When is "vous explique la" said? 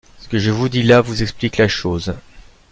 1.01-1.67